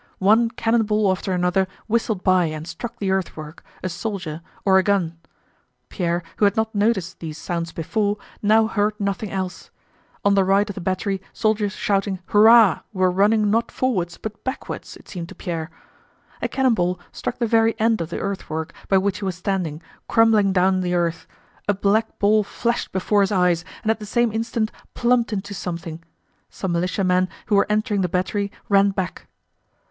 [0.17, 4.83] One cannon ball after another whistled by and struck the earthwork, a soldier, or a
[4.83, 5.19] gun.
[5.89, 9.69] Pierre, who had not noticed these sounds before, now heard nothing else.
[10.25, 14.97] On the right of the battery soldiers shouting "Hurrah!" were running not forwards but backwards,
[14.97, 15.69] it seemed to Pierre.
[16.41, 19.35] A cannon ball struck the very end of the earth work by which he was
[19.35, 21.27] standing, crumbling down the earth;
[21.67, 26.01] a black ball flashed before his eyes and at the same instant plumped into something.
[26.49, 29.27] Some militiamen who were entering the battery ran back.